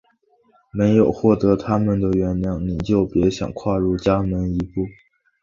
[0.71, 4.81] 没有获得它们的原谅你就别想跨入家门一步！